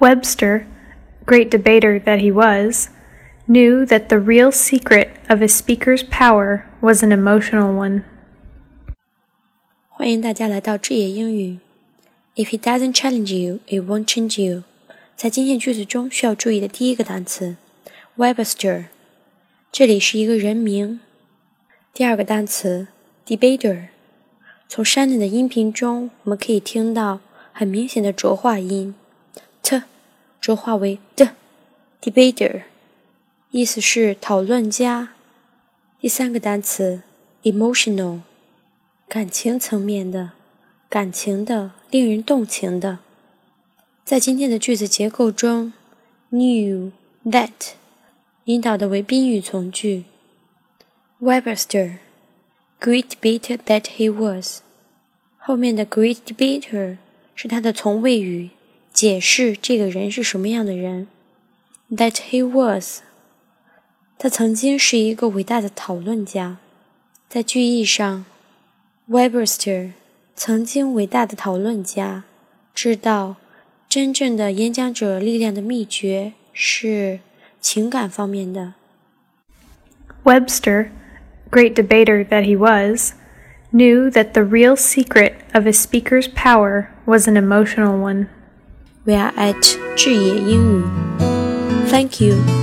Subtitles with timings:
[0.00, 0.66] Webster,
[1.26, 2.90] great debater that he was,
[3.46, 8.02] knew that the real secret of a speaker's power was an emotional one.
[9.88, 11.58] 欢迎大家来到智野英语。
[12.36, 14.62] If he doesn't challenge you, it won't change you。
[15.16, 17.56] 在今天句子中需要注意的第一个单词，
[18.16, 18.84] Webster，
[19.72, 21.00] 这里是一个人名。
[21.92, 22.86] 第二个单词，
[23.26, 23.88] debater。
[24.68, 27.18] 从山内的音频中，我们可以听到
[27.52, 28.94] 很明显的浊化音
[29.63, 29.81] ，t
[30.39, 31.35] 浊化为的
[31.99, 32.63] ，debater，
[33.49, 35.13] 意思是讨论家。
[35.99, 37.01] 第三个单词
[37.41, 38.19] ，emotional，
[39.07, 40.33] 感情层面的，
[40.87, 42.99] 感情的，令人动情的。
[44.05, 45.73] 在今天的句子结构中
[46.31, 46.91] ，knew
[47.25, 47.49] that
[48.43, 50.03] 引导的为宾语从句
[51.19, 51.99] ，Webster。
[52.81, 54.59] Great debater that he was，
[55.37, 56.97] 后面的 great debater
[57.33, 58.49] 是他的从谓语，
[59.02, 61.06] 解释这个人是什么样的人。
[61.90, 63.00] That he was，
[64.18, 66.58] 他曾经是一个伟大的讨论家。
[67.28, 68.24] 在句意上，
[69.08, 69.92] Webster
[70.34, 72.24] 曾经伟大的讨论家
[72.74, 73.36] 知道，
[73.88, 77.20] 真正的演讲者力量的秘诀是
[77.60, 78.74] 情感方面的。
[80.24, 83.14] Webster。great debater that he was,
[83.72, 88.28] knew that the real secret of a speaker's power was an emotional one.
[89.04, 90.84] We are at 智野英语.
[91.90, 92.61] Thank you.